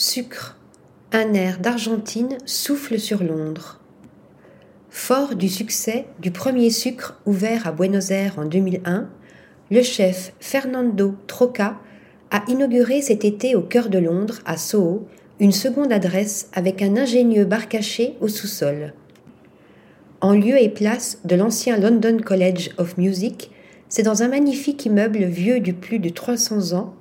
[0.00, 0.56] Sucre.
[1.10, 3.80] Un air d'Argentine souffle sur Londres.
[4.90, 9.08] Fort du succès du premier sucre ouvert à Buenos Aires en 2001,
[9.72, 11.80] le chef Fernando Troca
[12.30, 15.08] a inauguré cet été au cœur de Londres, à Soho,
[15.40, 18.94] une seconde adresse avec un ingénieux bar caché au sous-sol.
[20.20, 23.50] En lieu et place de l'ancien London College of Music,
[23.88, 26.94] c'est dans un magnifique immeuble vieux du plus de 300 ans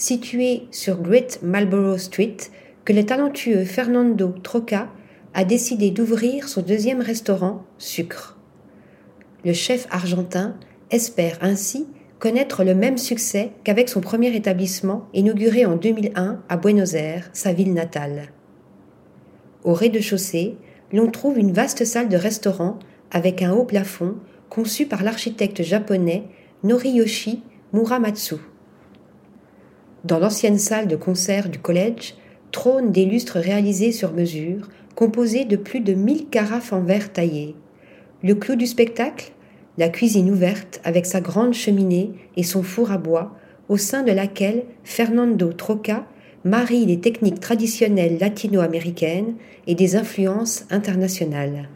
[0.00, 2.38] situé sur Great Marlborough Street,
[2.86, 4.88] que le talentueux Fernando Troca
[5.34, 8.38] a décidé d'ouvrir son deuxième restaurant, Sucre.
[9.44, 10.56] Le chef argentin
[10.90, 11.86] espère ainsi
[12.18, 17.52] connaître le même succès qu'avec son premier établissement inauguré en 2001 à Buenos Aires, sa
[17.52, 18.32] ville natale.
[19.64, 20.56] Au rez-de-chaussée,
[20.94, 22.78] l'on trouve une vaste salle de restaurant
[23.10, 24.16] avec un haut plafond
[24.48, 26.24] conçu par l'architecte japonais
[26.64, 27.42] Noriyoshi
[27.74, 28.36] Muramatsu.
[30.04, 32.14] Dans l'ancienne salle de concert du collège
[32.52, 37.54] trônent des lustres réalisés sur mesure, composés de plus de mille carafes en verre taillé.
[38.22, 39.32] Le clou du spectacle?
[39.78, 43.36] La cuisine ouverte avec sa grande cheminée et son four à bois,
[43.68, 46.06] au sein de laquelle Fernando Troca
[46.44, 49.34] marie les techniques traditionnelles latino-américaines
[49.66, 51.68] et des influences internationales.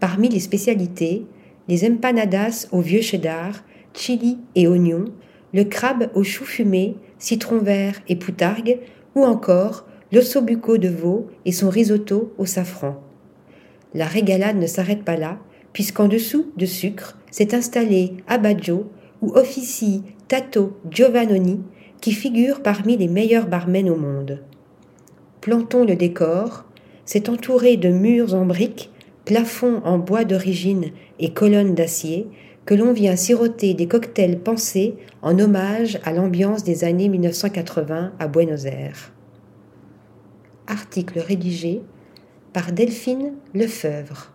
[0.00, 1.26] Parmi les spécialités,
[1.68, 5.06] les empanadas au vieux cheddar, chili et oignons,
[5.54, 8.80] le crabe aux choux fumés, citron vert et poutargue,
[9.14, 13.00] ou encore l'ossobuco de veau et son risotto au safran.
[13.94, 15.38] La régalade ne s'arrête pas là,
[15.72, 18.90] puisqu'en dessous de sucre s'est installé Abaggio,
[19.22, 21.60] où officie Tato Giovannoni,
[22.00, 24.42] qui figure parmi les meilleurs barmen au monde.
[25.40, 26.64] Plantons le décor,
[27.04, 28.90] c'est entouré de murs en briques,
[29.24, 30.86] plafonds en bois d'origine
[31.18, 32.26] et colonnes d'acier,
[32.66, 38.28] que l'on vient siroter des cocktails pensés en hommage à l'ambiance des années 1980 à
[38.28, 39.12] Buenos Aires.
[40.66, 41.82] Article rédigé
[42.52, 44.33] par Delphine Lefebvre.